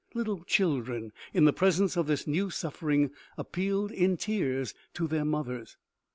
Little 0.15 0.43
children, 0.45 1.11
in 1.31 1.45
the 1.45 1.53
presence 1.53 1.95
of 1.95 2.07
this 2.07 2.25
new 2.25 2.49
suffering, 2.49 3.11
appealed 3.37 3.91
in 3.91 4.17
tears 4.17 4.73
to 4.95 5.05
their 5.05 5.25
mothers. 5.25 5.77